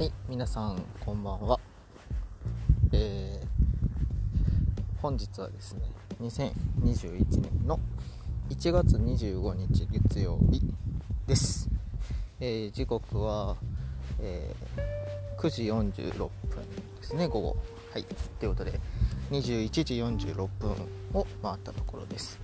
[0.00, 1.60] はい、皆さんこんばんは。
[2.90, 5.82] えー、本日はですね、
[6.22, 7.78] 2021年の
[8.48, 10.62] 1月25日月曜日
[11.26, 11.68] です。
[12.40, 13.58] えー時刻は、
[14.20, 16.30] えー9時46分
[16.98, 17.56] ですね、午後。
[17.92, 18.04] はい、
[18.38, 18.80] ということで、
[19.30, 20.70] 21時46分
[21.12, 22.40] を回ったところです。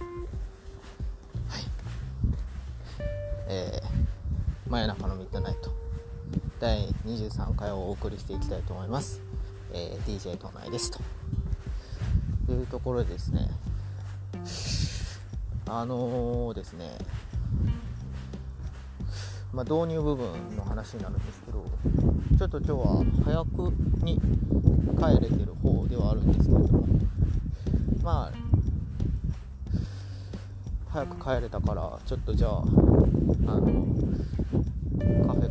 [1.49, 1.63] はい。
[3.49, 5.86] えー、真夜中のミッドナイト。
[6.59, 9.21] 第23回をお送りしていきたいと思います、
[9.73, 11.01] えー DJ 都内ですと。
[12.51, 13.51] いうところでですね。
[15.69, 16.97] あのーですね。
[19.53, 21.65] まあ、導入部分の話になるんですけど
[22.37, 23.73] ちょっと今日は早く
[24.05, 24.21] に
[24.99, 26.87] 帰れてる方ではあるんですけれども
[28.03, 28.33] まあ
[30.91, 33.87] 早く帰れたからちょっとじゃああの
[35.27, 35.46] カフェ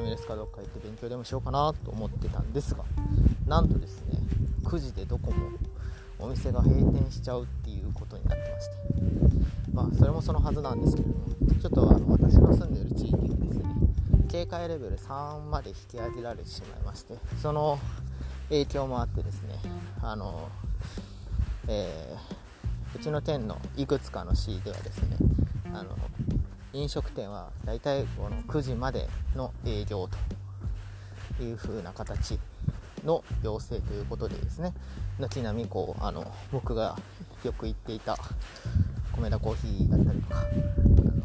[0.00, 2.84] ファミレスかどっか行って勉強でもしようかなと思ってたんですが
[3.46, 4.18] なんとですね
[4.64, 5.36] 9時でどこも
[6.18, 9.30] お店が閉店しちゃうっていうことになってまして。
[9.72, 11.26] まあそれもそのはずなんですけれども
[11.60, 13.64] ちょっとあの私の住んでる地域がですね
[14.28, 17.78] 警戒レベル3まで引き上げられてしまいましてその
[18.48, 19.54] 影響もあってですね
[20.02, 20.48] あの
[21.68, 22.40] えー
[22.92, 25.16] うちの店のいくつかの市ではですね
[25.72, 25.96] あの
[26.72, 30.08] 飲食店はだいたいこの9時までの営業
[31.36, 32.38] という風な形
[33.04, 34.72] の要請ということでですね。
[35.18, 36.96] 軒並みにこうあの僕が
[37.44, 38.16] よく行っていた
[39.12, 41.22] 米田コーヒーだったりとかあの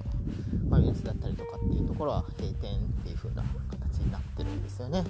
[0.69, 5.03] ファミレスだったりとかっていうところは閉店っていう風な形になってるんですよね。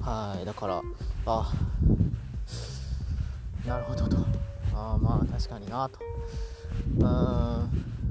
[0.00, 0.82] はいだから
[1.26, 1.52] あ
[3.66, 4.16] なるほどと。
[4.74, 5.98] あまあ確かになと。
[6.98, 7.04] うーん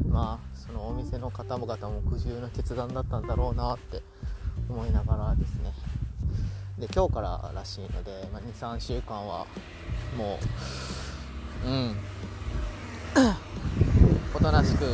[0.10, 4.04] まあそのお店の方々も苦渋の決断だったんだろうなって
[4.70, 5.74] 思いながらですね。
[6.78, 9.48] で今日かららしいので、まあ、23週間は
[10.16, 10.38] も
[11.66, 11.96] ううん。
[14.36, 14.86] おとなしく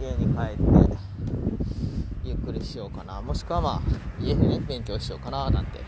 [0.00, 0.96] 家に帰って
[2.24, 3.20] ゆっくりしようかな。
[3.20, 3.80] もしくはまあ
[4.18, 5.80] 家でね勉強しようかななんて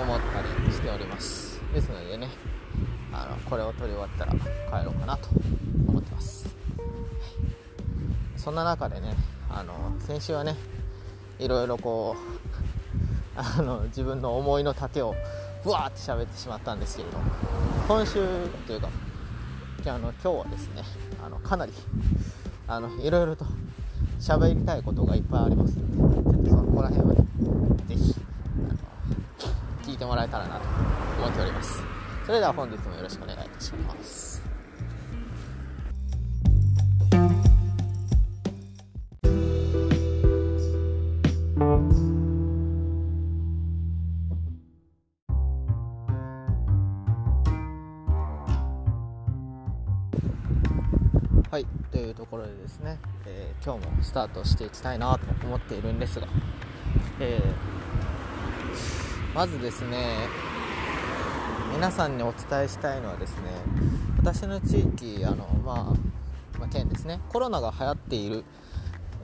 [0.00, 1.60] 思ったりしております。
[1.74, 2.28] ですのでね
[3.12, 5.28] あのこれを撮り終わったら帰ろうかなと。
[8.38, 9.14] そんな中でね
[9.50, 10.56] あの先週はね
[11.38, 12.18] いろいろこう
[13.36, 15.14] あの自分の思いの丈を
[15.64, 17.18] ぶわーって喋ってしまったんですけれど
[17.86, 18.14] 今週
[18.66, 18.88] というか
[19.86, 20.82] ああの今日はですね
[21.24, 21.72] あのかなり
[22.66, 23.44] あのいろいろと
[24.20, 27.26] 喋りたいことがいっぱいありますのでちょっとそこら辺はね
[27.86, 28.14] ぜひ
[28.68, 28.78] あの
[29.84, 30.60] 聞いてもらえたらなと
[31.18, 31.82] 思っております。
[32.28, 34.27] それでは本日もよろしくお願いいたします。
[51.50, 56.28] はいというところでですね、えー今日もスタートしていきたいなと思っているんですが、
[57.20, 57.78] えー
[59.34, 60.26] まずですね
[61.72, 63.42] 皆さんにお伝えしたいのはですね
[64.18, 68.44] 私の地域あの、まあ、まあ県ですねコロナが流行っている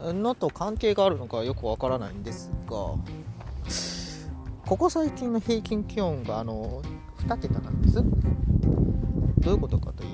[0.01, 2.95] のと関係があるのかよくわからないんですが
[4.67, 6.83] ここ最近の平均気温があの
[7.27, 7.95] 2桁なんです。
[9.45, 10.14] どういうことかといます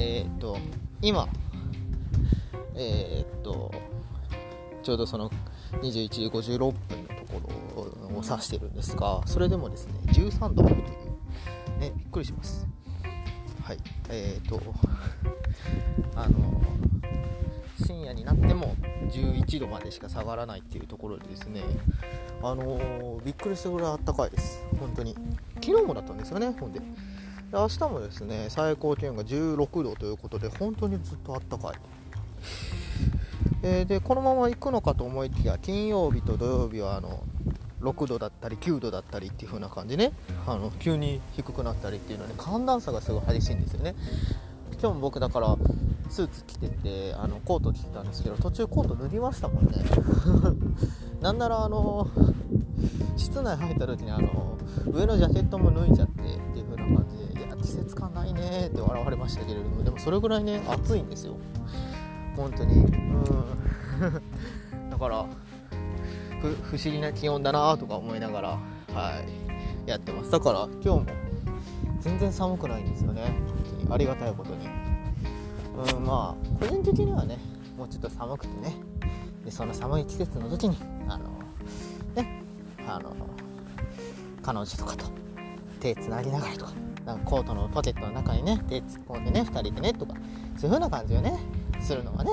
[0.00, 0.56] えーっと
[1.02, 1.28] 今
[2.76, 3.72] えーっと
[4.84, 5.28] ちょうどその
[5.82, 7.40] 21時56分のとこ
[8.10, 12.66] ろを指してるんですがそれでもですね13度あるというねびっくりします。
[13.62, 13.78] はい。
[14.08, 14.62] えーと
[16.14, 16.62] あの
[17.84, 18.74] 深夜になっても
[19.10, 21.62] 11度までしか下がらないっていうところでですね
[22.42, 24.64] あのびっくりするぐらい暖かいです。
[24.78, 25.16] 本当に。
[25.56, 26.80] 昨日もだったんですよねほんで。
[27.50, 31.74] 明日もですね最高気温が16度ということで本当にずっと暖かい。
[33.62, 37.24] えーでこのまま行くのかと思いきや金曜日と土曜日はあの
[37.80, 40.12] 6度だったり9度だったりっていう風な感じね。
[40.46, 43.94] あの急に低くなったりっていうのはね寒暖差がすごい激しいんですよね。
[44.80, 45.56] 今日も僕だから
[46.10, 49.72] スーツ着ててあのコート着てたんですけど途中コート脱ぎましたもんね。
[51.20, 52.08] なんならあの
[53.16, 54.56] 室内入った時にあの
[54.92, 56.67] 上のジャケットも脱いじゃってっていう風な感じで
[57.62, 61.36] 季節感ないねって笑われましたけれどもでもそれぐらいね暑いんですよ。
[62.36, 62.74] 本当に。
[62.74, 62.90] うん。
[64.90, 65.26] だから
[66.40, 68.48] 不思議な気温だなとか思いながら
[68.94, 69.22] は
[69.86, 69.88] い。
[69.88, 70.30] やってます。
[70.30, 71.06] だから今日も
[72.00, 73.22] 全然寒くないんですよね。
[73.22, 73.92] 本当に。
[73.92, 74.66] ありがたいことに。
[75.96, 77.38] うんまあ個人的にはね
[77.76, 78.76] もうちょっと寒くてね。
[79.44, 80.76] でその寒い季節の時に
[81.08, 81.30] あの
[82.14, 82.42] ね
[82.86, 83.14] あの
[84.42, 85.06] 彼女とかと
[85.80, 86.87] 手つなぎながらとか。
[87.08, 91.38] なんかコートのポケットの中にね手突っ込んでね2人でねとかそういう風な感じをね
[91.80, 92.32] するのはね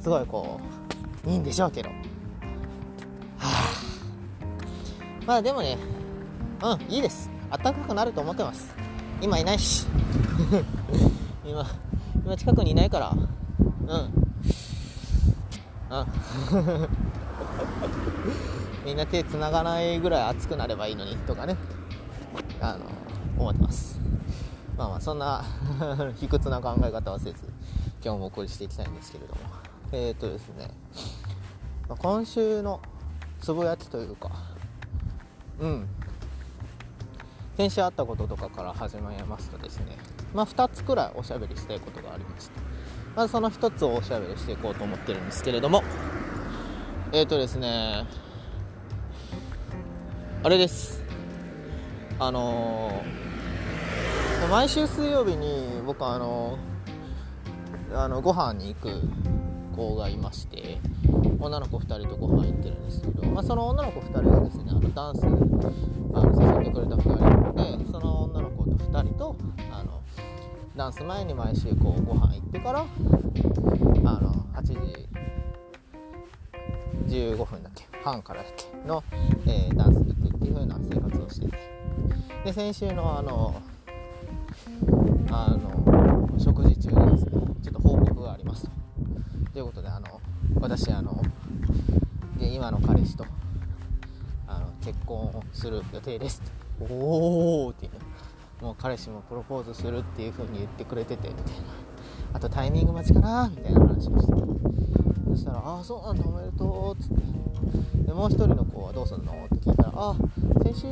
[0.00, 0.58] すごいこ
[1.26, 1.90] ういいんでしょうけど。
[1.90, 1.94] は
[3.40, 3.50] あ。
[5.26, 5.76] まあでもね
[6.62, 7.28] うんいいです。
[7.50, 8.74] 暖かくなると思ってます。
[9.20, 9.86] 今いないし。
[11.44, 11.66] 今
[12.24, 13.10] 今近くにいないから。
[13.10, 13.18] うん。
[15.90, 16.06] うん。
[18.86, 21.58] みんな手つながないぐらい熱くなればいいのにとかね。
[23.40, 24.00] 思ってます。
[24.76, 25.44] まあまあそんな
[26.16, 27.36] 卑屈な考え方はせず
[28.02, 29.40] 今日もお送りしていきたいんですけれども。
[29.92, 30.70] えっ、ー、とですね。
[31.88, 32.80] 今週の
[33.40, 34.30] つぶやきというか
[35.58, 35.88] うん。
[37.56, 39.98] 先週あったこととかから始まりますとですね。
[40.32, 42.60] まあ2つくらいおしゃべりしたいことがありました
[43.16, 45.82] まずその1つをおしゃべりしていこうと思ってるんですけれども。
[47.12, 48.06] えっ、ー、とですね。
[50.42, 51.02] あれです。
[52.18, 53.19] あのー、
[54.50, 56.58] 毎週水曜日に僕あの、
[57.94, 59.00] あのご飯に行く
[59.76, 60.78] 子がいまして
[61.38, 67.54] 女の子2人とご飯行ってるんですけど、まあ、その女の子2人がですねあのダンスあの誘ってくれた2人なの
[67.84, 69.36] でその女の子と2人と
[69.70, 70.02] あの
[70.74, 72.84] ダンス前に毎週こうご飯行ってからあ
[74.20, 74.74] の8時
[77.06, 79.04] 15分だっけ半からだっけの、
[79.46, 81.80] えー、ダンスに行くっていう風な生活をしてて。
[82.44, 83.54] で先週のあの
[85.30, 87.30] あの食事中にですね。
[87.62, 88.64] ちょっと報告があります。
[88.64, 88.70] と
[89.52, 90.20] ということであの
[90.60, 91.20] 私あの
[92.38, 93.24] で今の彼氏と
[94.46, 96.42] あの結婚をする予定です。
[96.80, 101.60] おおっていうもう彼氏もプロポーズするっていう風に言ってくれててみたいな。
[102.32, 104.32] あとタイミング待ちかなみたいな話をして。
[105.30, 107.22] そしたら「ああそうなんだおめでとう」っつって。
[108.06, 109.32] でもう一人の子はどうすんの？
[109.32, 110.14] って聞いたら「あ
[110.64, 110.86] 先週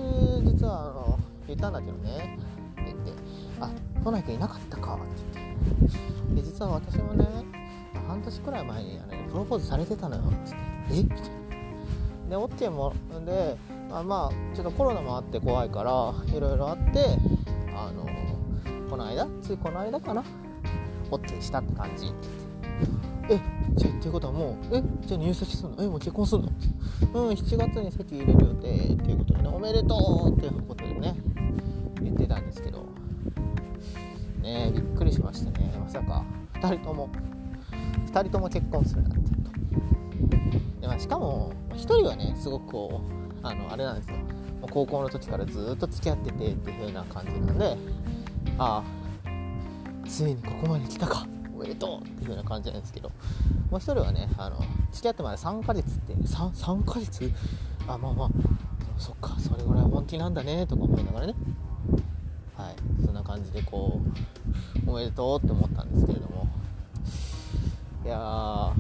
[0.45, 2.39] 実はあの言ったんだけどね」
[2.81, 3.13] って言って
[3.61, 3.71] 「あ
[4.05, 5.05] 都内君いなかったか」って
[5.35, 5.45] 言
[5.89, 6.35] って。
[6.35, 7.27] で実は私もね
[8.07, 10.23] 半年くらい前にあの、プロポーズされてたのよ。
[10.23, 10.59] っつって
[10.93, 11.03] 「え？
[11.03, 11.25] みたいな。
[12.31, 12.93] で OK も
[13.25, 13.57] で
[13.91, 17.19] あまあちょっとコロナもあって怖いからいろいろあって
[17.75, 18.07] あの
[18.89, 19.27] この間？
[19.43, 20.23] ついこの間かな
[21.11, 22.07] ？OK したって感じ。
[22.07, 22.17] って
[23.29, 23.41] 言ってえ？
[23.75, 24.83] じゃあっていうことはもうえ？
[25.07, 25.83] じゃあ入籍するの？
[25.83, 25.89] え？
[25.89, 26.49] もう結婚するの？
[27.15, 31.15] うん7月に籍入れる予定っていうことでねおめでとうっていうことでね
[32.03, 32.87] 言ってたんですけど。
[34.49, 34.73] ね。
[34.73, 35.73] びっくりしましたね。
[35.79, 36.25] まさか。
[36.55, 37.09] 2人とも。
[38.07, 39.19] 2人とも結婚するなんて。
[40.81, 43.01] で、まあ、しかも1人はねすごくこ
[43.43, 44.17] うあのあれなんですよ。
[44.71, 47.79] 高校の時からずっと付き合っててっていう風な感じなんで
[48.59, 51.27] ああついにここまで来たか。
[51.55, 52.07] おめでとう。
[52.07, 53.11] っていう風な感じなんですけど。
[53.71, 54.59] もう1人はねあの
[54.93, 57.31] 付き合ってまで3ヶ月って 3, 3ヶ月？
[57.87, 58.31] あまあまあ
[58.97, 59.37] そっか。
[59.39, 60.67] それぐらい本気なんだね。
[60.67, 61.35] とか思いながらね。
[62.57, 62.77] はい。
[63.05, 64.09] そんな感じでこう
[64.89, 66.49] おめでとうって思ったんですけれども。
[68.05, 68.73] いや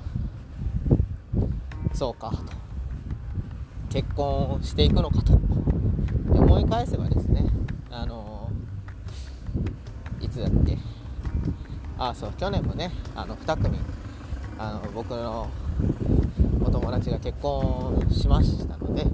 [1.92, 2.30] そうか。
[2.30, 2.38] と
[3.90, 5.38] 結婚していくのかと。
[6.32, 7.46] で思い返せばですね
[7.90, 8.50] あの
[10.20, 10.78] いつだっけ。
[11.98, 13.78] あそう去年もねあの2組
[14.58, 15.50] あの僕の
[16.64, 19.04] お友達が結婚しましたので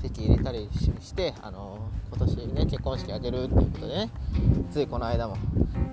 [0.00, 0.68] 籍入れたり
[1.00, 1.75] してあの
[2.10, 4.10] 今年ね結婚式あげるっていうことでね
[4.70, 5.36] ついこの間も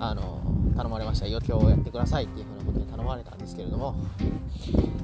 [0.00, 0.42] あの
[0.76, 3.96] 頼まれました余興をやってくださいっていうふうなことに頼まれたんですけれども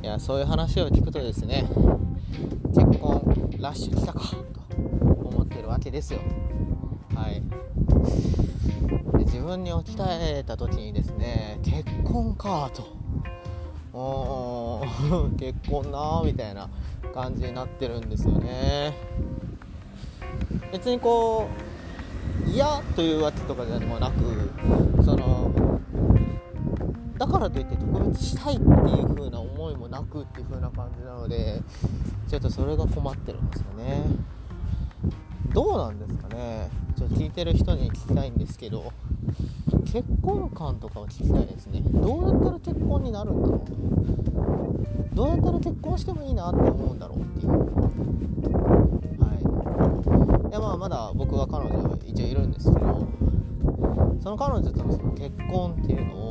[0.03, 1.69] いやそういう話を聞くとですね
[2.75, 4.37] 結婚ラッシュ来たかと
[5.07, 6.21] 思ってるわけですよ。
[7.15, 7.43] はい。
[9.19, 10.07] で自分に置き換
[10.39, 13.01] えた時にですね結婚かと。
[13.93, 14.83] お
[15.37, 16.71] 結婚なーみたいな
[17.13, 18.95] 感じになってるんですよね。
[20.73, 21.49] 別にこ
[22.47, 24.51] う嫌というわけとかでもなく
[25.05, 25.81] その
[27.19, 31.61] だからといって特別したいっていう風な思いもなくっていう風な感じなので
[32.29, 34.05] ちょっとそれが困ってるんですよね。
[35.53, 36.71] どうなんですかね。
[36.97, 38.93] ちょっと聞いてる人に聞きたいんですけど
[39.85, 41.83] 結婚観とかを聞きたいですね。
[41.85, 43.61] どうやったら結婚になるんだろう。
[45.15, 48.70] どうやったら結婚してもいいなって思うんだろうっていう。
[50.51, 53.07] でまあまだ僕は彼女は一応いるんですけど
[54.21, 56.31] その彼女とのその結婚っていうのを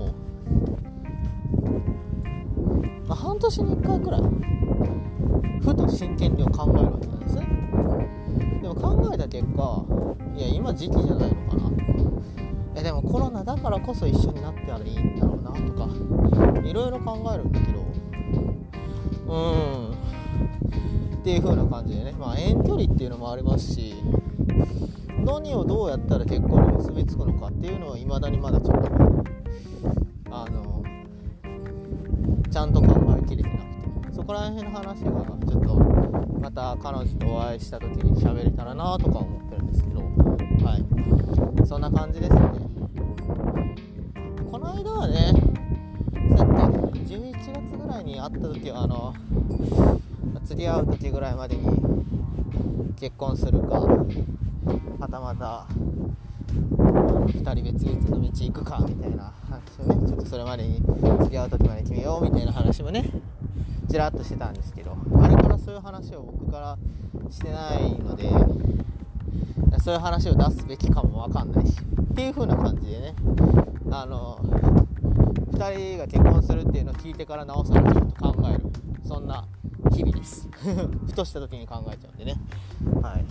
[3.07, 4.21] まあ、半年に1回くらい
[5.61, 7.47] ふと真剣に考えるわけなんですね。
[8.61, 9.83] でも考えた結果
[10.35, 11.71] いや今時期じゃないのかな。
[12.75, 15.89] えでもコロナだからこそ一緒になってたらいいんだろうなとか
[16.63, 17.79] いろいろ考えるんだけど
[19.27, 19.98] うん。
[21.19, 22.13] っていう風な感じでね。
[22.17, 23.93] まあ遠距離っていうのもありますし
[25.25, 28.89] 何をどうやったら結婚に結びつくのかっていうのはいまだにまだちょっと
[30.31, 30.83] あの
[32.49, 34.13] ちゃんと考えきれてなくて。
[34.13, 35.11] そこら辺の話が
[35.47, 35.75] ちょっと
[36.39, 40.01] また彼女とお会いした時に喋れたらなとか思ってるんですけど。
[40.65, 41.65] はい。
[41.67, 42.41] そんな感じですね。
[44.51, 45.33] この間はね
[46.35, 49.13] さっき11月ぐらいに会った時はあの
[50.49, 51.63] 釣り合う時ぐらいまでに
[52.99, 55.67] 結婚するかはたまた
[56.79, 60.81] 2人別々の道行くかみたいな話をねちょっとそれまでに
[61.19, 63.11] 付き合う時まで決めようみたいな話もね
[63.91, 66.77] ちらっとしてたんですけどあれからそういう話を僕から
[67.29, 68.31] してないので
[69.79, 73.13] そういう話を出すべきかも分かんないしっていう風な感じでね
[73.91, 74.39] あの
[75.51, 78.63] 2人が結婚するっていうのを聞いてからなおさらちょっと考える。
[79.09, 79.43] そんな
[79.91, 80.47] 日々です。
[81.07, 82.35] ふとした時に考えちゃうんでね。
[83.01, 83.25] はい。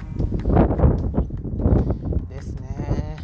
[2.29, 3.17] ですね。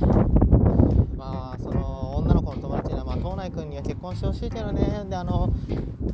[1.16, 5.04] まあその女の子の友達には、まあ、東内君には結婚してほしいけどね。
[5.08, 5.52] であの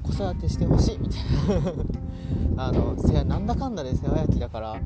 [0.02, 1.20] 子育てしてほしいみたい
[1.62, 1.72] な。
[2.68, 4.76] あのせなんだかんだで世話焼きだから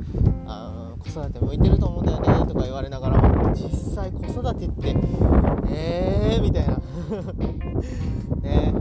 [0.46, 4.96] あの子育て向いてると思うんだよねとか言われながら実際子育てって
[5.68, 6.78] えーみたいな。
[8.42, 8.72] ね。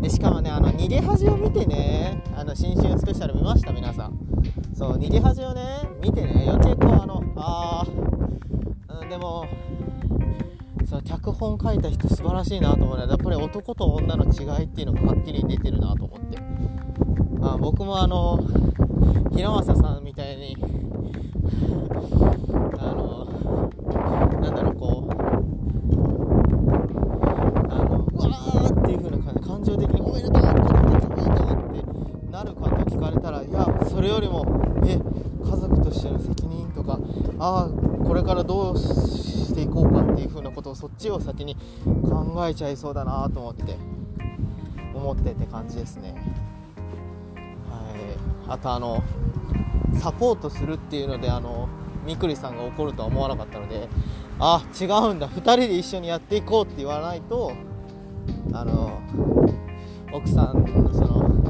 [0.00, 4.18] でしかもねあの逃げ恥を見てねあの新春スペシャル見ました皆さん。
[4.76, 9.46] そう逃げ恥をね見てね余計こうあのあー、うん、でも
[10.86, 16.38] その脚本書いた人素晴らしいなと思うのはやっぱり男と女の違いっていうのがはっきり出てるなと思って。
[17.44, 18.38] あ僕もあの
[19.34, 20.56] 平正さんみたいに
[22.78, 23.70] あの
[24.40, 25.12] なんだろうこう
[27.72, 33.00] あのうわーっていう風な感じ感情的におめでとう子供たちおめでとうってなるかと聞
[33.48, 34.44] いやそれよりも
[34.86, 34.98] え
[35.44, 36.98] 家族としての責任とか
[37.38, 43.76] ああこれからどうしていこうかっていう風なことをそっちを先に考えちゃいそうだなと思って
[44.94, 46.14] 思ってって感じですね。
[47.68, 48.50] はい。
[48.50, 49.02] あとあの
[49.94, 51.68] サポートするっていうのであの
[52.06, 53.88] みくりさんが怒るとは思わなかったので
[54.38, 55.28] あ違うんだ。
[55.28, 57.52] 2人で一緒にやっていこうって言わないと
[58.52, 59.00] あの
[60.12, 61.41] 奥さんのその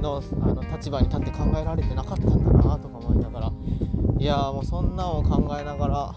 [0.00, 3.52] のあの立場に立って考えられてなかったんだなとか思いながら。
[4.18, 6.14] いやもうそんなんを考えながら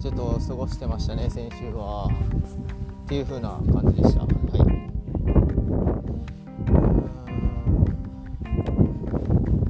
[0.00, 2.08] ちょっと過ごしてましたね先週は。
[3.04, 4.20] っていう風な感じでした。
[4.20, 4.30] はい。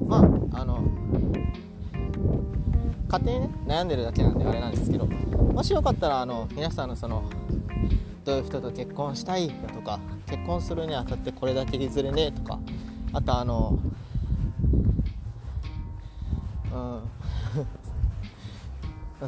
[0.07, 0.19] ま
[0.53, 0.85] ああの
[3.09, 7.25] 家庭ね悩んでるだけなんであれなんですけどもしよかったらあの皆さんのその
[8.25, 12.59] どういう人と結婚したいだとか結婚するにあたってこれだけ譲れねえとか
[13.15, 13.79] あとあの
[16.73, 17.03] うん。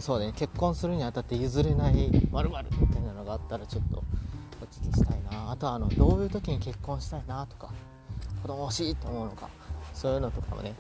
[0.03, 2.55] そうね結婚するにあたって譲れないまるみ
[2.89, 4.03] たいなのがあったらちょっと
[4.61, 5.51] お聞きしたいな。
[5.51, 7.71] あとはあのどういう時に結婚したいなとか
[8.43, 9.49] 子供欲しいと思うのか
[9.95, 10.75] そういうのとかもね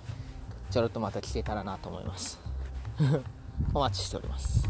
[0.71, 2.39] ちょろっとまた聞けたらなと思います。
[3.73, 4.69] お待ちしております。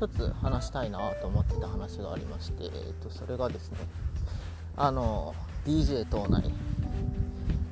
[0.00, 3.76] 一つ話したいなと思ってた話がありまして、えー、とそれがですね
[4.74, 5.34] あの
[5.66, 6.50] DJ 島内、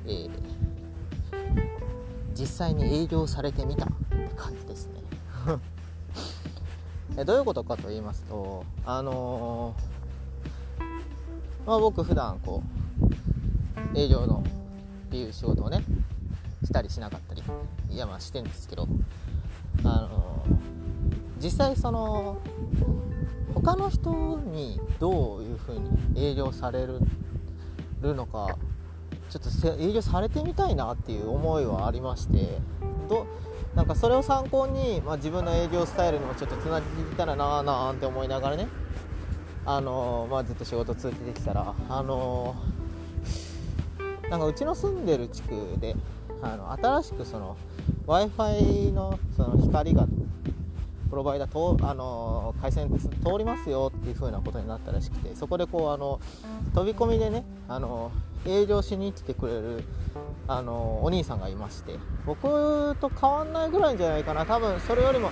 [0.05, 0.29] えー
[2.35, 3.93] 実際に営業されてみたって
[4.37, 5.01] 感じですね。
[7.17, 12.63] えどういうことかと言いますとあのーまあ、僕普段こ
[13.93, 14.41] う営業の
[15.07, 15.83] っていう仕事をね
[16.63, 17.43] したりしなかったり
[17.89, 18.87] いやまあしてんですけど
[21.41, 22.37] 実際その
[23.53, 27.01] 他の人にどういう風に営業される
[28.15, 28.57] のか
[29.29, 32.59] ちょっと営業されてみたいなっていう思いはありまして
[33.07, 33.27] ど
[33.75, 38.67] なんかそれを参考に、まあ、自分の営業スタイルにもちょっとつなげていたらなあなあって思いながらね
[39.65, 42.55] あのまあ、ずっと仕事続けてきたらあの
[44.29, 45.95] なんかうちの住んでる地区で
[46.41, 47.57] あの新しくその
[48.07, 50.07] w i f i のその光が
[51.09, 56.19] プロバイダーとあの回線通りますよっていう風なことになったらしくてそこでこうあの
[56.73, 58.11] 飛び込みでねあの
[58.45, 59.83] 営業しに来てくれる
[60.47, 64.45] あのお兄さんがいまして僕と変わんないぐらいじゃないかな。
[64.45, 65.29] 多分それよりも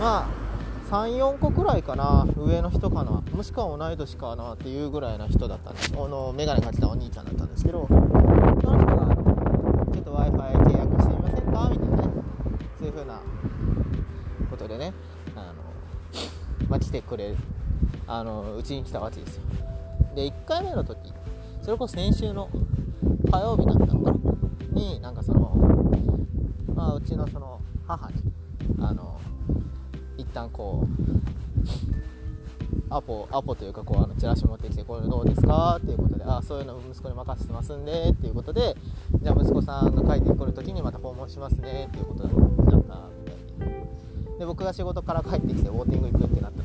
[0.00, 0.44] まあ
[0.90, 5.92] 34個くらいかな上の人かなもしくは同い年かなっていうぐらいな人だったんです。
[5.94, 8.06] あの眼鏡かけたお兄ちゃんだったんですけどその
[8.60, 9.14] 人が
[9.92, 11.68] ちょっと w i f i 契約してみませんか？
[11.72, 12.02] みたいなね
[12.78, 13.20] そういう風な
[14.50, 14.92] ことでね
[16.74, 17.36] まあ、来てくれる。
[18.08, 19.42] あのうちに来たわけですよ。
[20.16, 20.98] で1回目の時
[21.62, 22.50] それこそ先週の
[23.30, 24.80] 火曜日だったのかな？
[24.80, 25.54] になんかその
[26.74, 28.14] まあうちのその母に
[28.80, 29.20] あの
[30.18, 30.88] 一旦こう
[32.90, 35.78] アポアポというかこうあのチラシ持ってきてこういうのどうですか？
[35.80, 38.74] っていうことであそういうの息子に任せてますんでっていうことで
[39.22, 46.63] じゃあ息子さんが帰ってくる時にまた訪問しますねっていうことだったみたいで僕が仕事から帰ってきてウォーティング行くってなった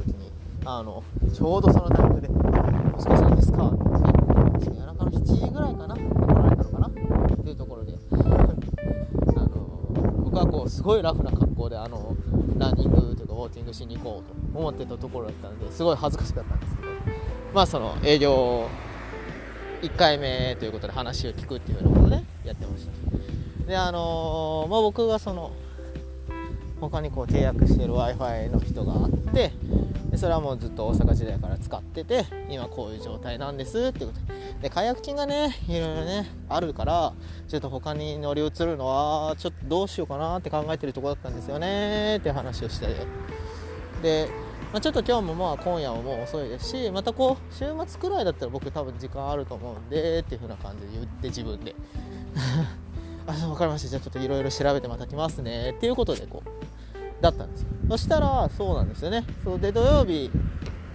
[0.72, 2.28] あのちょうどそのタイミングで
[2.96, 5.96] 「息子さんですか?」って夜中の7時ぐらいかな？
[5.96, 6.88] 来られたのかな？
[6.88, 7.94] っていうところで。
[8.14, 9.50] あの
[10.24, 12.16] 僕はこうすごいラフな格好であの
[12.60, 16.90] ランニングというかウォーティングしに行こうと思ってたところだったんですごい恥ずかしかったんですけど。
[17.56, 18.68] まあその営業
[19.82, 23.66] 1回目ということで話を聞くっていうようなことでやってました。
[23.66, 25.52] であのまあ僕がその
[26.80, 29.52] 他にこう契約してる w i f i の人があって
[30.20, 34.20] それはもうずっと大阪時代から使ってて今こういう状態なんですってこと。
[34.62, 37.14] で解約金がねいろいろねあるから
[37.48, 42.88] ちょっと他に乗り移るのはちょっとどうしようかなって考えてるとこだったんですよねって話をして。
[44.02, 44.30] で、
[44.74, 51.76] まあ、ちょっと今日もまあ今夜はもう遅いですしまたこう週末くらいだったら僕多分時間あると思うんでっていう風な感じで言って自分で。
[53.26, 53.88] あ分かりました。
[53.88, 56.59] じゃあちょっといろいろ調べてまた来ますねっていうことでこう
[57.22, 57.68] だったんですよ。
[57.90, 59.26] そしたらそうなんですよね。
[59.44, 60.32] そうで土曜日、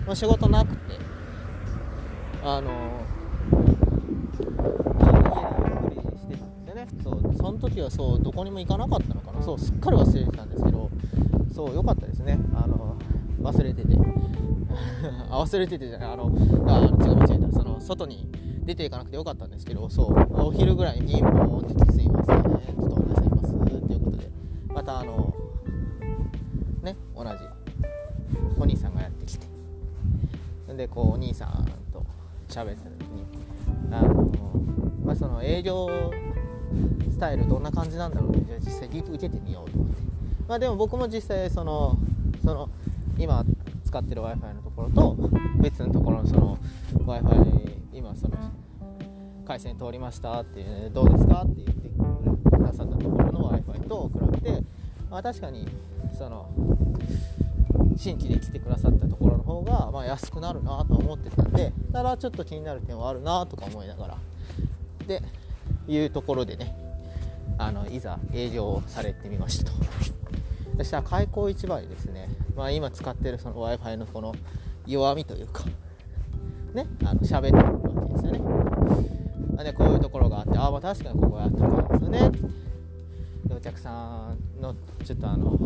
[0.07, 0.99] ま、仕事なくて
[2.43, 2.71] あの
[5.01, 6.89] 家でゆっくりしてたんですよね。
[7.03, 9.43] そうその時はそうどこにも行かなかったのかな。
[9.43, 10.91] そうすっかり忘れてたんですけど
[11.55, 12.39] そう良かったですね。
[12.55, 12.97] あの
[13.41, 13.95] 忘れてて。
[15.31, 16.13] 忘れててじゃない。
[16.13, 16.33] あの
[16.67, 17.53] あ違う間違えた。
[17.53, 18.29] その外に
[18.65, 23.55] 出ていかなくてよかったんですけどそうお昼ぐらいにピンポンって来てすいませんちょっとお願いします。
[23.55, 24.31] っていうことで。
[24.69, 25.34] またあの
[26.85, 27.31] ね同じ。
[28.59, 29.47] お兄さんがやってきて。
[30.77, 32.05] でこうお兄さんと
[32.49, 33.25] 喋った時に
[33.93, 34.31] あの、
[35.05, 35.89] まあ、その営業
[37.11, 40.03] スタイルどんな感じなんだろうってじゃあ実際受けてみようと思って。
[40.49, 41.97] まあでも僕も実際その
[42.45, 42.69] その
[43.19, 43.45] 今
[43.85, 45.17] 使ってる w i f i のところと
[45.61, 46.59] 別のところのその
[47.07, 48.37] w i f i 今その
[49.47, 54.63] 回線通りましたっていう、ね、どうですかって言ってくださったところの w i f i と比べて、
[55.11, 55.69] まあ、確かに
[56.17, 56.49] その
[57.97, 64.17] 新規で来てくださったところの方が、まあ、安くなるなと思ってたんでただちょっと気になる点はあるなとか思いながら
[65.07, 65.23] で
[65.87, 66.75] いうところでね
[67.59, 69.77] あのいざ営業をされてみましたと。
[70.77, 74.35] そしたら開口一番にですね、まあ、今使ってるその w i f i のこの
[74.87, 75.65] 弱みというか
[76.75, 79.65] ねあの喋ってるわけですよね。
[79.65, 82.33] でこういうところがあってああまあ確かにここやったかですよね。
[83.85, 85.59] さんのちょっとあの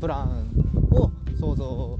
[0.00, 0.50] プラン
[0.92, 1.98] を想像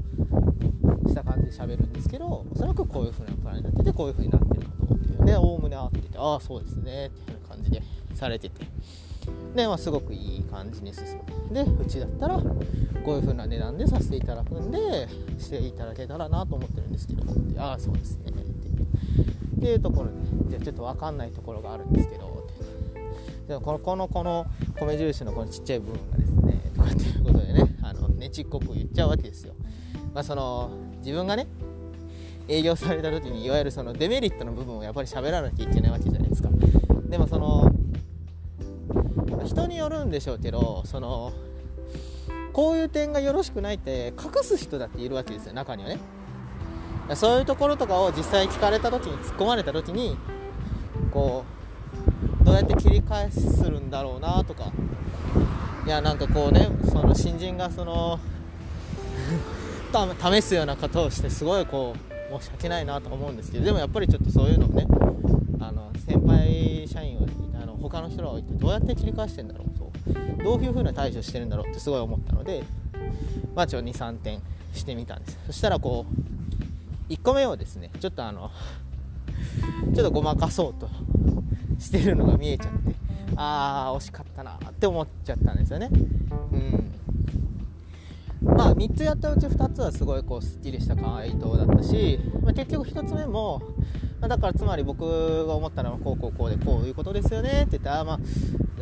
[1.07, 7.83] した感じで喋るんですけどおそらくこういう風なプランになっててこういう風になってるのとっていうでおおむね合っててああそうですねっていう感じで
[8.15, 8.65] されてて
[9.55, 12.43] で、まあ、すごくいい感じに進んででうちだったらこ
[13.07, 17.23] ういう風な値段でさせていただくんでしていただけたらなと思ってるんですけど
[17.61, 19.79] ああそうですねってっていう。
[19.79, 20.15] ところで
[20.49, 22.34] じゃあちょっと分かんないところがあるんですけど
[23.45, 24.45] ってでこのこのこの
[24.79, 29.53] 米印のこのちっちゃい部分がですねとかっていうことでねあのねちっこく言っちゃうわけですよ。
[30.13, 31.47] まあ、その自分がね
[32.47, 36.49] 営業された時にいわゆるそのデメリットの部分をやっぱり喋らなきゃいけないわけじゃないですか。
[37.07, 37.71] でもその
[39.45, 41.31] 人によるんでしょうけどその
[42.51, 45.99] こういう点がよろしくないって隠す人だっているわけですよ中にはね
[47.15, 50.17] そういうところとかを実際聞かれた時に突っ込まれた時に
[51.11, 51.54] こう
[52.45, 54.71] どうやって切り返するんだろうなとか。
[55.85, 58.19] いやなんかこうねその新人がその
[60.19, 64.87] 試すようなことをしてすごいこう申し訳ないなと思うんですけどでもやっぱりちょっとそういうのをね
[65.59, 67.27] あの先輩社員を
[67.61, 72.63] あの他の人らをいてどうやって切り返してんだろうとどういう風な対処してるんだろうってすごい思ったので
[73.55, 74.41] まあちょ23点
[74.73, 75.37] してみたんです。
[75.45, 76.07] そしたらこ
[77.09, 78.49] う1個目をですねちょっとあの
[79.93, 80.89] ちょっとごまかそうと
[81.85, 82.95] してるのが見えちゃって
[83.35, 85.89] ああ惜しかったなって思っちゃったんですよね。
[86.51, 86.91] うん。
[88.41, 93.61] まあ3つやったうち2つはすごいこうすっきりした回答だったし、まあ、結局1つ目も、
[94.21, 98.19] だからつまり僕が思ったのはこうこうこうでこういうことですよねって言ってあ、ま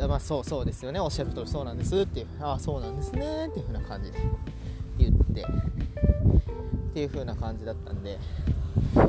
[0.00, 1.00] あ、まあそうそうですよね。
[1.00, 1.96] おっしゃるとりそうなんです。
[1.96, 4.18] っていうああそうなんですねっていう風な感じで
[4.98, 5.44] 言ってっ
[6.94, 8.18] ていう風な感じだったんで。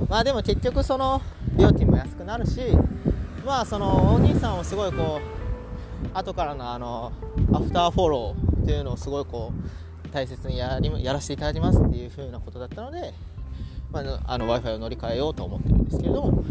[0.09, 1.21] まあでも結局その
[1.57, 2.59] 料金も安くなるし
[3.45, 7.13] まあそのお兄さんをすごいこう後からのあの
[7.53, 13.13] アフターフォローっていうのをすごいこう大切にやりやらせていただきますっていう風なことだったので、
[13.91, 16.43] まあ、あの w i f i を乗り換えようと思ってるんですけれども、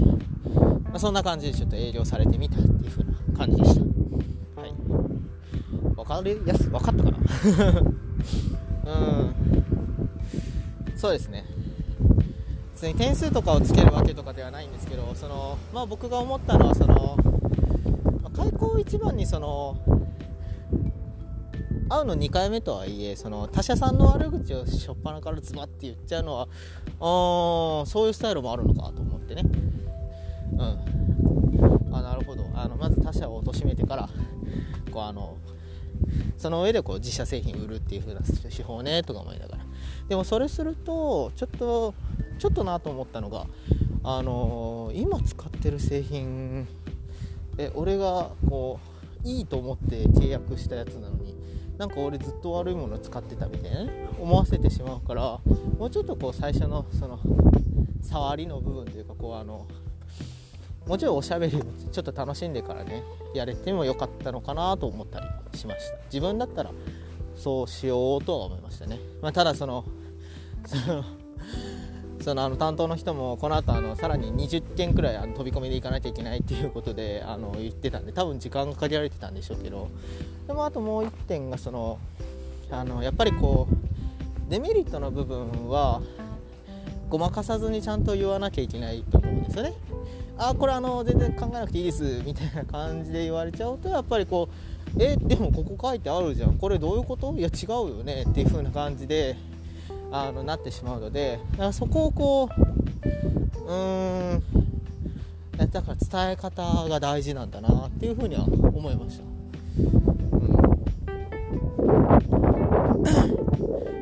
[0.84, 4.60] まあ、そんな感じでちょっと営業されてみたっていう風な感じでした。
[4.60, 4.72] はい。
[5.96, 7.18] 分かりやす分かったかな？
[8.92, 9.34] うん。
[10.96, 11.44] そうですね。
[12.74, 17.16] 別に点数とかをつけるわけとかではないんですけどその、まあ、僕が思ったのはその、
[18.20, 19.76] まあ、開口一番にその
[21.88, 26.48] 会うの2回目とはいえその他社さんの悪口をしょっぱなからズバッて言っちゃうのは
[26.98, 29.42] あそういうスタイルもあるのかと思ってね。
[30.52, 31.94] うん。
[31.94, 32.44] あなるほど。
[32.54, 34.08] あのまず他社を貶めてから
[34.90, 35.36] こうあの
[36.38, 39.64] その上でこう自社製品売るっていう風な手法ねとか思いながら。
[40.08, 41.94] でもそれするとちょっと
[42.38, 43.46] ちょっとなと思ったのが
[44.02, 46.66] あのー、今使ってる製品
[47.58, 48.78] え俺がこ
[49.24, 51.34] ういいと思って契約したやつなのに
[51.78, 55.40] なんか俺ずっと悪いもの使ってたみたいなね思わせてしまうから
[55.78, 57.18] もうちょっとこう最初のその
[58.02, 59.66] 触りの部分というかこうあの
[60.86, 61.58] もちろんおしゃべり
[61.92, 63.02] ちょっと楽しんでからね
[63.34, 65.96] やれてもよかったのかなと思ったりしました。
[66.06, 66.70] 自分だったら
[67.34, 69.84] そうしようとは思いましたね、まあ、ただその
[70.66, 71.04] その
[72.24, 79.90] そのあの担当の人もこの後あのさらに20件くらいあの飛び込みで行かなきゃいけないっていうことであの言ってたんで多分時間が限られてたんでしょうけど
[80.46, 81.98] でもあともう1点がその
[82.70, 86.00] あのやっぱりこうデメリットの部分は
[87.10, 89.74] ごまかさずにちゃんと言わなきゃいけないと思うんですよね。
[90.38, 94.48] あこれあの全然考えなくていいですみたいな感じで言われちゃうとやっぱりこ
[94.96, 97.32] うえでもここ書いてあるじゃんこれどういうこと？
[97.36, 99.36] いや違うよねっていう風な感じで
[100.16, 102.60] あのなってしまうのでだからそこをこう
[103.66, 104.42] うーん
[105.56, 110.52] だから伝え方が大事なんだなっていうふうには思いました、うん、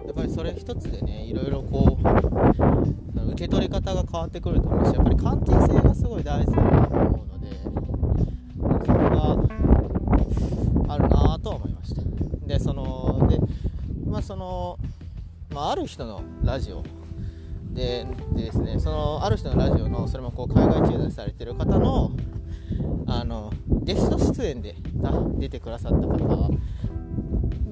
[0.05, 7.57] やっぱりそれ一つでねいろいろこう受け取り方が変わってくると思うしやっぱり関係性がすごい大事だなと思うので
[8.85, 9.33] それが
[10.93, 12.03] あるなとは思いました。
[12.47, 13.41] でそので
[14.05, 14.79] まあその
[15.53, 16.83] まあ、ある人のラジオ。
[17.73, 22.13] ででですねそのある人のラジオのそれもこう海外駐在されてる方の
[23.07, 23.51] あの
[23.83, 24.77] ゲスト出演で
[25.39, 26.51] 出てくださった方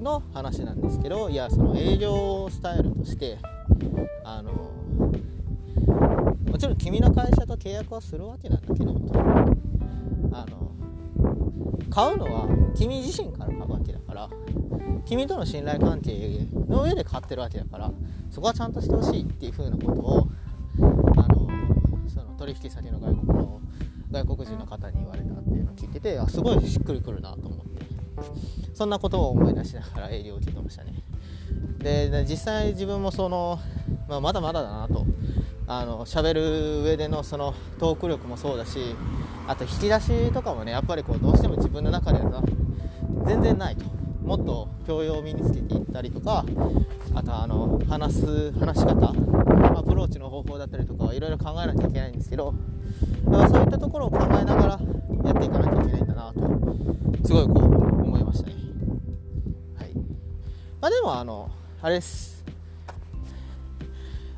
[0.01, 3.37] の話なんですけどいやその営業スタイルとして
[4.23, 4.51] あの
[6.49, 8.91] もちろん君の会社と契約はするわけなんだけど
[10.33, 10.71] あの
[11.89, 14.29] 買うのは君自身から買うわけだから
[15.05, 17.91] 君との信頼関係の上で買ってるわけだから
[18.29, 20.27] そこはちゃんとしてほしいっていう風なことを
[21.17, 21.47] あの
[22.07, 23.61] その取引先の外国の
[24.11, 27.71] 外国人の方に言われたっていうのを聞いててあすごいしっくりくるなと思って。
[28.73, 30.93] そんなことを思い出しながら営業を受けてましたね。
[31.79, 33.59] で実際自分もその、
[34.07, 35.05] まあ、まだまだだなと。
[35.67, 38.93] あの喋る上でのそのトーク力もそうだし
[39.47, 42.43] あと引き出しとかもねやっぱりこうどうしても自分の中では
[43.25, 43.85] 全然ないと。
[44.31, 46.45] もっと教養を身につけていったりとか
[47.13, 49.09] あとあの話す話し方
[49.77, 52.53] アプローチの方法だったりとかはいろいろ考えなきゃいけないんですけど
[53.25, 54.79] だからそういったところを考えながら
[55.25, 58.55] やっていかなきゃいけないんだなとすごいこう思いましたね。
[59.77, 59.91] はい。
[60.79, 62.45] まあでもあのあれです。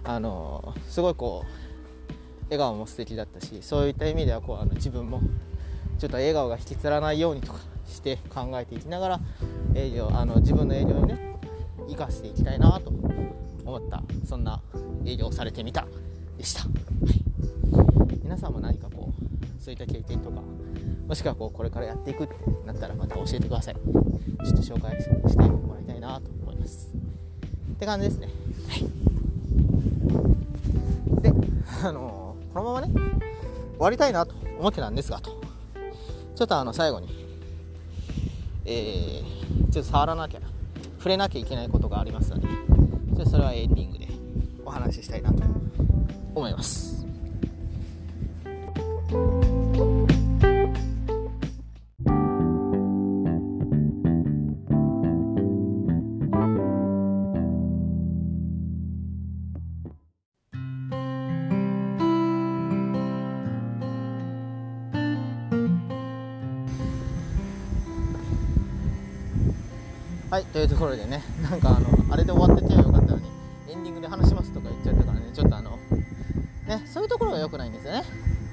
[0.06, 5.22] あのすごいこう笑顔も素敵だったしそういった意味ではこうあの自分も
[6.00, 9.20] ちょっと笑顔が引きつらないようにとかして考えていきながら
[9.76, 11.40] 営業あの自分の営業にね
[11.88, 12.92] 生かしていきたいなと
[13.66, 14.62] 思ったそんな
[15.06, 15.88] 営業をされてみた
[16.38, 16.68] でした、は
[18.12, 20.42] い、皆さんも何かこうそういった経験とか
[21.08, 22.34] もしくはこうこれからやっていくって
[22.66, 23.76] なったらまた教えてください。
[23.76, 24.04] ちょっ
[24.56, 26.92] と紹介してもらいたいなと思います。
[27.74, 28.30] って感じですね。
[28.70, 28.86] はい。
[31.22, 31.34] で
[31.84, 33.02] あの、このままね終
[33.80, 35.32] わりたいなと思ってたんですがと。
[36.36, 37.23] ちょっとあの最後に
[38.66, 40.42] えー、ちょっと触らなきゃ
[40.98, 42.48] 触れなきゃいけないことがありますので
[43.16, 44.08] ちょそれはエンディングで
[44.66, 45.44] お話ししたいなと
[46.34, 47.06] 思います。
[70.34, 73.30] はいというところでね なんかあのあれで終わっててよかったのに
[73.70, 75.78] エンディングで話しますとか言っちゃったからねちょっとあの
[76.68, 78.04] ねそういうところが良くないんですよね。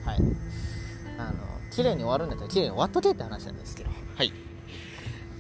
[0.05, 0.19] はい。
[1.17, 1.39] あの
[1.71, 3.91] 綺麗に終わるんだったら綺麗に終わっとけって話なんですけど。
[4.15, 4.31] はい。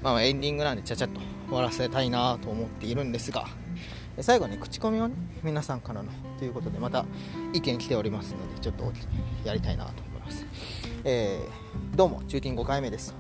[0.02, 3.46] まあエンディングなんでちゃちゃっと終わらせたいなと思っているんですが
[4.18, 7.04] 最後に口コミをね皆さんからのということでまた
[7.52, 8.90] 意見来ておりますのでちょっと
[9.44, 10.46] やりたいなと思います、
[11.04, 13.14] えー、どうも中金5回目です。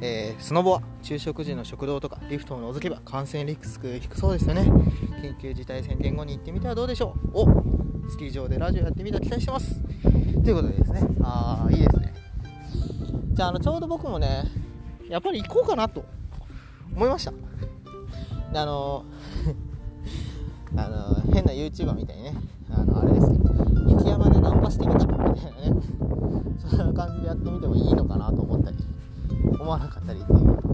[0.00, 4.62] えー、スノボは昼食時の食堂とかリフトを除けば感染リスク低そうですよね。
[5.22, 7.30] 緊急事態宣言後に行ってみてはどうでしょう。
[7.34, 7.46] お
[8.10, 9.80] スキー場でラジオやってみた期待してます。
[10.02, 11.06] ということでですね。
[11.22, 12.14] ああいいですね。
[13.32, 14.44] じゃああのちょうど僕もね
[15.08, 16.04] やっぱり行こうかなと
[16.94, 17.32] 思いました。
[18.52, 19.04] であの
[20.76, 22.34] あの変な YouTuber みたいにね
[22.70, 23.54] あのあれですけど
[23.88, 25.80] 雪山でナンパしてみたみたいなね。
[26.58, 28.76] そんな感じでやってみてもいいのかなと思ったり
[29.60, 30.65] 思わなかったりっていう。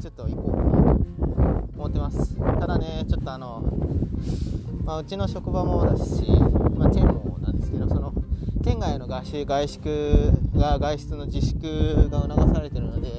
[0.00, 2.34] ちょっと行こうかなと思ってます。
[2.36, 3.62] ただねちょっとあの、
[4.82, 6.22] まあ、うちの職場もだし、
[6.74, 8.14] まあ、チェーンもなんですけどその
[8.64, 13.10] 県外の外出外出が外出の自粛が促されてるので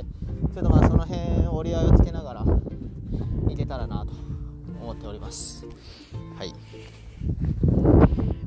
[0.54, 4.14] ちょっとまあその辺折り合いをつけながら行けたらなと
[4.82, 5.68] 思っております。
[6.36, 6.54] はい。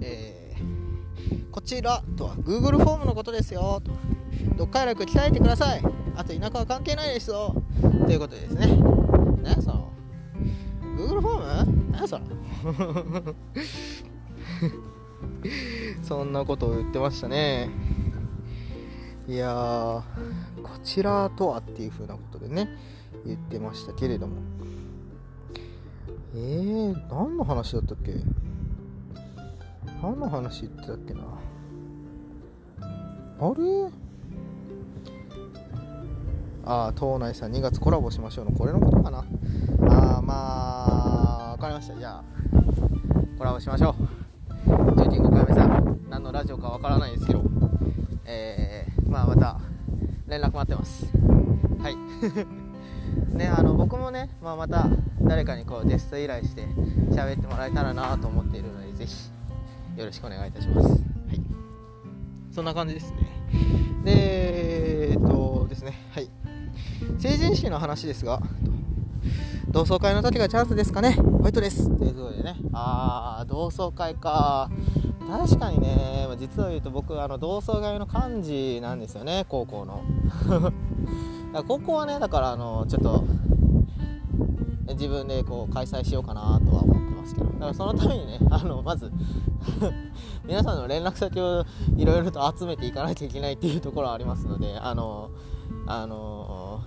[0.00, 3.80] えー、こちらとは Google フォームのことですよ。
[3.84, 3.92] と。
[4.50, 6.03] 読解力鍛えてください。
[6.16, 7.54] あと田舎は関係ないですよ。
[8.06, 8.66] ということですね。
[9.42, 9.92] 何その
[10.96, 11.90] Google フォーム？
[11.92, 12.24] 何それ？
[16.02, 17.68] そんなことを言ってましたね。
[19.26, 20.02] いや
[20.62, 22.68] こちらとはっていう風なことでね
[23.24, 24.36] 言ってましたけれども。
[26.36, 28.14] えー、何の話だったっけ？
[30.02, 31.20] 何の話言ってたっけな？
[32.80, 33.90] あれ？
[36.66, 39.24] ああ、島内さん2月コラボしましょうのこれのことかな
[39.88, 41.96] ああ、まあ、わかりました。
[41.98, 42.24] じゃあ、
[43.38, 43.94] コラボしましょ
[44.66, 44.70] う。
[44.70, 47.42] 19回目さん、何のラジオかわからないですけど、
[48.24, 49.60] えー、まあまた
[50.26, 51.06] 連絡待ってます。
[51.82, 51.96] はい。
[53.36, 54.88] ね、あの僕もね、まあ、また
[55.20, 56.64] 誰かにこうゲスト依頼して
[57.10, 59.30] 喋ってもらえたらなと思っているのでぜひ
[59.98, 60.88] よろしくお願いいたします。
[60.88, 61.42] はい、
[62.50, 63.18] そんな感じですね。
[64.04, 66.43] で、えー、っとですね、はい。
[67.18, 68.40] 成人式の話ですが、
[69.68, 71.88] 同窓会の時がチャンスですかねホワイトです。
[71.98, 74.70] ということでね、あー、同窓会か。
[75.28, 80.02] 確かにね、実を言うと僕、あの同窓会の幹事なんですよね、高校の。
[81.66, 83.24] 高校はね、だからあのちょっと
[84.90, 89.10] 自分でこう開催しようかなとは思ってますけど、だからそのためにね、あのまず
[90.44, 91.64] 皆さんの連絡先を
[91.96, 95.30] いろいろと集めていかないといけないっていうところはありますので、あの、
[95.86, 96.80] あの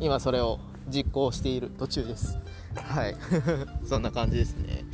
[0.00, 0.58] 今それを
[0.88, 2.38] 実行している途中です。
[2.76, 3.16] はい。
[3.84, 4.84] そんな感じですね。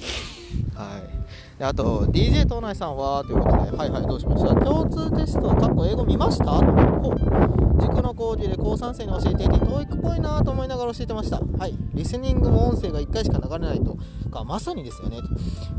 [0.75, 1.59] はい。
[1.59, 4.55] であと DJ 東内さんはということではいはいどうしました？
[4.55, 6.51] 共通テスト過去英語見ました？
[6.53, 11.41] ほう塾の講義で高3生に教えていて教育っぽいなと思いながら教えてました。
[11.59, 11.75] はい。
[11.95, 13.97] リスニングも音声が1回しか流れないと。
[14.31, 15.19] かまさにですよね。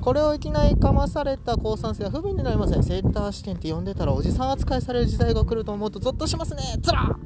[0.02, 2.84] これをいきなりかまされた高3生は不憫になりません。
[2.84, 6.62] センター試験って呼んでたらおじさん扱いされる時代が来ると思うとゾッとしますね。
[6.82, 7.18] つら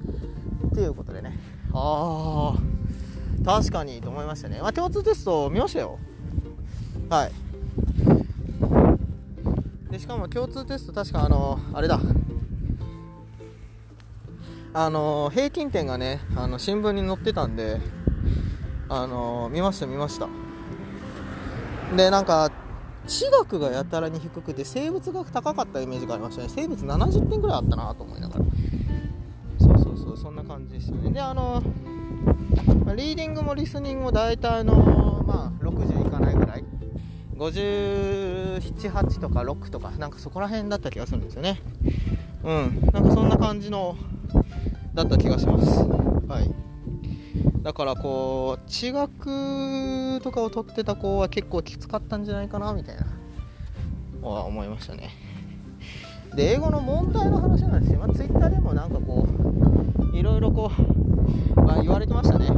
[0.79, 1.37] っていうことでね。
[1.73, 2.57] ああ
[3.45, 5.99] 確かにと思いましたね、まあ、共通テスト見ましたよ。
[7.09, 7.31] はい。
[9.91, 11.99] でしかも共通テスト確かあのあれだ。
[14.71, 17.81] あの平均点がねあの新聞に載ってたんで
[18.87, 20.29] あの見ました見ました。
[21.97, 22.51] でなんか
[23.05, 26.47] 地学がやたらに低くて生物学高かったイメージがありましたね。
[26.49, 28.45] 生物70点ぐらいあったなと思いながら。
[30.09, 31.11] そうそんな感じですよね。
[31.11, 31.61] であの
[32.95, 36.63] リーディングもリスニングも大体あのまあ60いかないぐらい。
[37.37, 41.61] 578とか6とかなんかそこら辺だった気がするんですよね。
[42.43, 42.89] うん。
[42.91, 43.95] なんかそんな感じの
[44.93, 45.83] だった気がします。
[46.27, 46.53] はい。
[47.61, 53.05] だからこう地学とかを取ってた子は結構きつかったんじゃないかなみたいな
[54.27, 55.11] は思いましたね。
[56.35, 59.68] で英語の問題の話なんですよ、まあ、ツイッターでもなんかこう
[60.19, 60.69] いろいろこ
[61.55, 62.49] う、まあ、言われてましたね。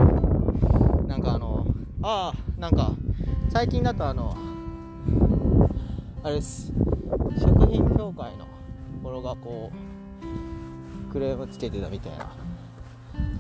[1.07, 1.67] なんかあの
[2.01, 2.93] ああなんか
[3.49, 4.35] 最近だとあの
[6.23, 6.73] あれです。
[7.39, 8.49] 食品協会のと
[9.03, 12.31] ころがこうクレームつけてたみたいな。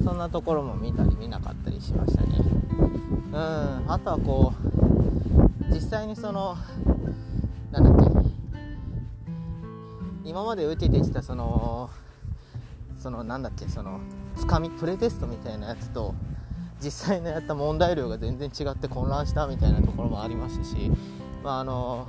[0.03, 2.37] そんなところも見たり見なかったりしましたね。
[2.37, 3.91] うん。
[3.91, 4.53] あとはこ
[5.69, 6.55] う実際にその
[7.71, 8.11] なんだっけ。
[10.25, 11.89] 今まで受けてきたその
[13.01, 13.99] そのなんだっけその
[14.37, 16.13] つかみプレテストみたいなやつと
[16.79, 20.91] 実際のやった問題量が全然違って混乱したみたいなところもありましたし、
[21.43, 22.07] まあ、あの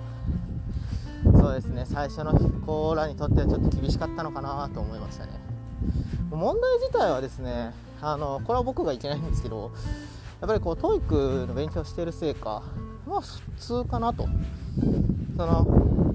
[1.24, 5.33] そうですね最初の子らにとってはちょっと厳しかったのかなと思いましたね。
[6.31, 9.72] 問題自体はですねあのこれは僕がいけないんですけど
[10.40, 12.62] やっぱりこう TOEIC の勉強してるせいか
[13.07, 14.28] まあ普通かなと。
[15.37, 16.12] その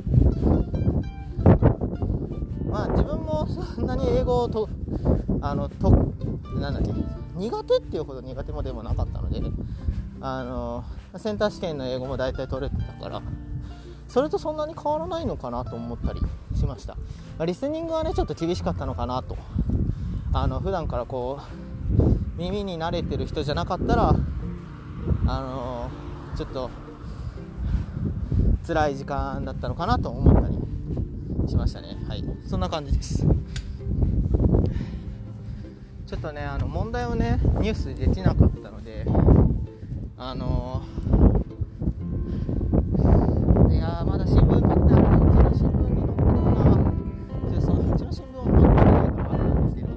[3.07, 4.69] 分もそんなに英語をと
[5.41, 5.89] あのと
[6.59, 6.91] なんだっけ
[7.35, 9.41] 苦手っていうほど苦手もでもなかったので
[10.21, 10.83] あの
[11.17, 13.21] センター試験の英語も大体取れてたから
[14.07, 16.21] それとそんなに変わらないのかなと思ったり
[16.55, 17.01] しました、ま
[17.39, 19.37] あ、リスニングはねちょっと厳しかったのかなと。
[20.33, 21.39] あの普段からこ
[21.97, 24.13] う耳に慣れてる人じゃなかったら
[25.25, 25.89] あの
[26.35, 26.69] ちょっと
[28.67, 30.57] 辛い時間だったのかなと思ったり
[31.47, 31.97] しましたね。
[32.07, 32.23] はい。
[32.45, 33.25] そんな感じです。
[36.07, 39.05] ちょっとねあの問題をねニュースできなかったので
[40.17, 40.81] あの
[43.69, 45.03] いやまだ新聞見てない
[45.51, 46.75] うちの新聞に載ってるかな
[47.51, 49.87] ちょっとそのうちの新聞を持ってないからあれなんですけど、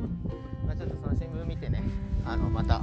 [0.66, 1.84] まあ、ちょっとその新聞見てね
[2.24, 2.82] あのまた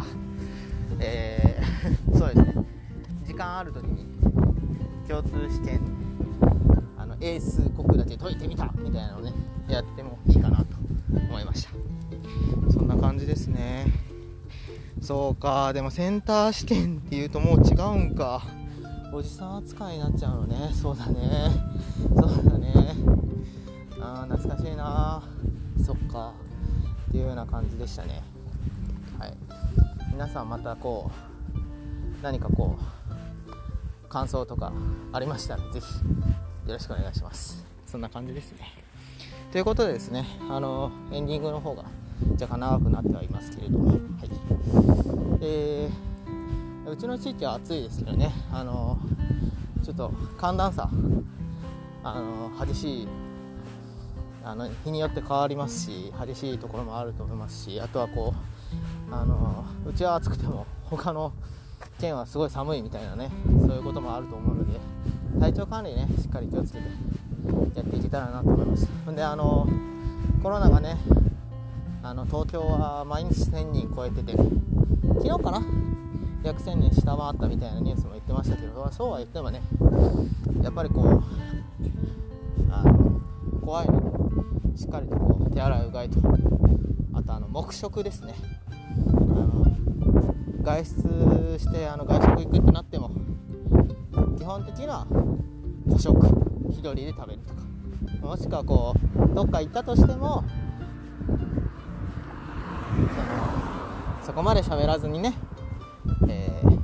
[0.99, 2.65] えー、 そうですね。
[3.25, 4.06] 時間ある時に
[5.08, 5.82] 共通試験
[6.97, 7.66] あの英数
[8.27, 9.33] 解いてみたみたいなのをね
[9.69, 10.65] やってもいいかなと
[11.13, 11.71] 思いました。
[12.71, 13.87] そんな感じですね。
[15.01, 18.43] そうかでもセンター試験っていうともう違うんか。
[19.13, 20.71] おじさん扱いになっちゃうのね。
[20.73, 21.21] そうだね。
[22.15, 22.73] そうだね。
[24.01, 25.23] あー懐かしいな。
[25.85, 26.33] そっか。
[27.09, 28.21] っていうような感じでしたね。
[29.17, 29.33] はい。
[30.11, 31.09] 皆さんまたこ
[31.53, 34.73] う何かこう感想とか
[35.13, 38.73] ありましたらぜひよろしくお願いしますそんな感じですね。
[39.52, 41.86] ということでですねあのエンディングの方が
[42.34, 44.00] 若干長くなってはいますけれども、はい。
[45.41, 48.32] えー、うちの地域は暑いですけどね。
[48.52, 49.00] あの
[49.84, 50.89] ちょっと寒暖差
[52.04, 53.08] あの激しい
[54.43, 58.34] あの日によって変わりますし激しいところもあると思いますしあとはこ
[59.12, 61.32] うあのうちは暑くても他の
[62.00, 63.30] 県はすごい寒いみたいなね
[63.62, 64.80] そういうこともあると思うので
[65.39, 66.86] 体調管理ねしっかり気をつけて
[67.75, 68.88] やっていけたらなと思います。
[69.15, 69.67] であの
[70.43, 70.97] コロナがね
[72.03, 75.62] あの東京は毎日1000人超えてて昨日かな
[76.43, 79.62] 約1000人下回ったみたいなニュースも言ってましたけどそうは言ってもね
[80.63, 81.23] やっぱりこう
[82.71, 83.19] あの
[83.62, 86.19] 怖いのでしっかりとこう手洗いうがいと
[87.13, 88.36] あとあの黙食ですね。
[88.97, 89.65] あの
[90.63, 93.12] 外出してあの外食行くってなっても
[94.38, 95.07] 基本的な
[95.89, 96.46] 個食。
[96.69, 97.67] 1人で食べるとか。
[98.21, 98.93] もしくはこ
[99.32, 100.43] うどっか行ったとしても
[102.97, 103.67] その
[104.21, 105.34] そこまで喋らずにね、
[106.27, 106.80] えー、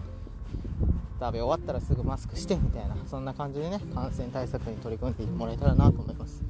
[1.19, 6.41] 食べ終わったらすぐマスクしてみたいなそんな感じでね感染対策に取り組んでもらえたらなと思います、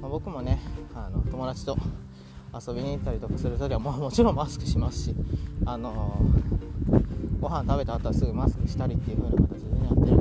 [0.00, 0.60] まあ、僕もね
[0.94, 1.76] あの友達と
[2.54, 5.14] 遊びに行ったりとかするときはももちろんマスクしますし
[5.66, 10.17] あのー、ご飯食べた後はすぐマスクしたりっていう風な形でねやってる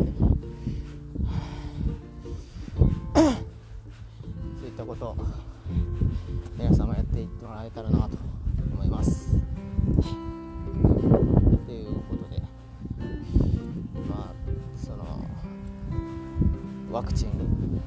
[7.68, 8.18] えたらなと
[8.74, 9.36] 思います。
[11.66, 12.42] ということで
[14.10, 14.34] まあ
[14.76, 15.26] その
[16.92, 17.82] ワクチン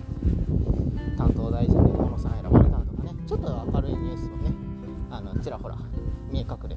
[1.17, 4.53] 担当大臣で河野さん選ばれたとかねちょっと明るいニュースもね
[5.11, 5.77] あのちらほら
[6.31, 6.77] 見え隠れ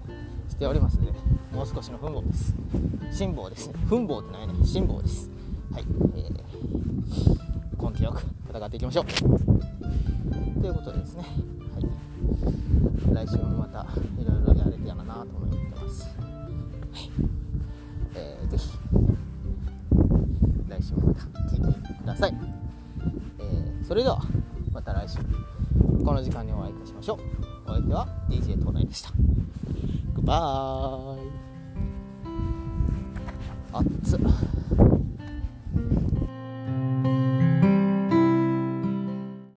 [0.50, 1.12] しておりますので
[1.52, 2.56] もう少しの奮闘です。
[3.12, 3.76] 辛抱ですね。
[3.88, 5.30] 奮闘ってないね辛抱です。
[5.72, 5.84] はい、
[6.16, 9.06] えー、根気よく戦っていきましょう。
[10.62, 11.26] ということでですね